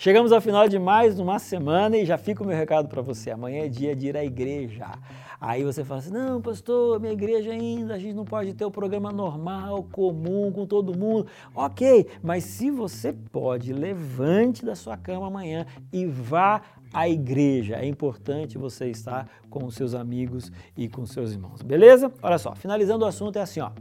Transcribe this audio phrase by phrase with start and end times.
[0.00, 3.32] Chegamos ao final de mais uma semana e já fica o meu recado para você.
[3.32, 4.86] Amanhã é dia de ir à igreja.
[5.40, 8.70] Aí você fala assim: não, pastor, minha igreja ainda, a gente não pode ter o
[8.70, 11.26] programa normal, comum, com todo mundo.
[11.52, 16.62] Ok, mas se você pode, levante da sua cama amanhã e vá
[16.94, 17.74] à igreja.
[17.74, 21.60] É importante você estar com os seus amigos e com os seus irmãos.
[21.60, 22.12] Beleza?
[22.22, 23.72] Olha só, finalizando o assunto é assim, ó.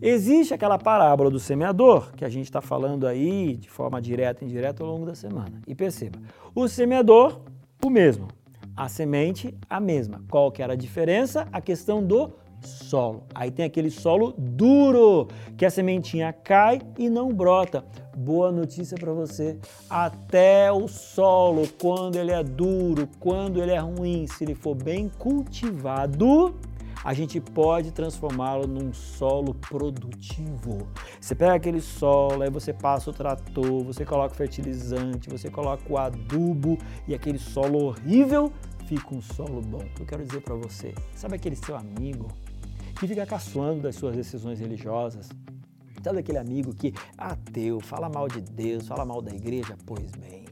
[0.00, 4.46] Existe aquela parábola do semeador, que a gente está falando aí de forma direta e
[4.46, 5.60] indireta ao longo da semana.
[5.66, 6.18] E perceba,
[6.54, 7.40] o semeador,
[7.84, 8.28] o mesmo.
[8.76, 10.22] A semente, a mesma.
[10.30, 11.48] Qual que era a diferença?
[11.52, 13.24] A questão do solo.
[13.34, 17.84] Aí tem aquele solo duro, que a sementinha cai e não brota.
[18.16, 19.58] Boa notícia para você.
[19.88, 25.10] Até o solo, quando ele é duro, quando ele é ruim, se ele for bem
[25.18, 26.54] cultivado,
[27.04, 30.88] a gente pode transformá-lo num solo produtivo.
[31.20, 35.82] Você pega aquele solo, aí você passa o trator, você coloca o fertilizante, você coloca
[35.88, 38.52] o adubo e aquele solo horrível
[38.86, 39.84] fica um solo bom.
[39.98, 42.28] Eu quero dizer para você, sabe aquele seu amigo
[42.98, 45.28] que fica caçoando das suas decisões religiosas?
[46.02, 49.76] Sabe aquele amigo que ateu, fala mal de Deus, fala mal da igreja?
[49.84, 50.44] Pois bem,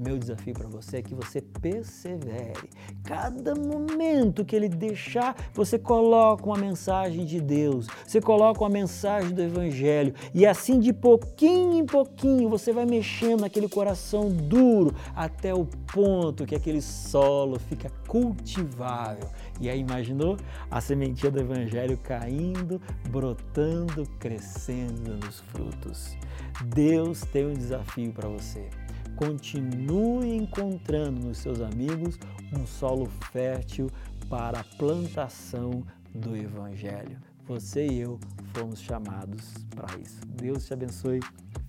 [0.00, 2.70] meu desafio para você é que você persevere.
[3.04, 9.30] Cada momento que ele deixar, você coloca uma mensagem de Deus, você coloca uma mensagem
[9.30, 15.52] do Evangelho, e assim de pouquinho em pouquinho você vai mexendo naquele coração duro até
[15.52, 19.28] o ponto que aquele solo fica cultivável.
[19.60, 20.38] E aí imaginou
[20.70, 26.16] a sementinha do Evangelho caindo, brotando, crescendo nos frutos.
[26.64, 28.68] Deus tem um desafio para você
[29.16, 32.18] continue encontrando nos seus amigos
[32.56, 33.88] um solo fértil
[34.28, 35.82] para a plantação
[36.14, 37.18] do Evangelho.
[37.46, 38.18] Você e eu
[38.54, 40.20] fomos chamados para isso.
[40.26, 41.20] Deus te abençoe,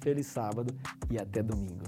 [0.00, 0.74] feliz sábado
[1.10, 1.84] e até domingo.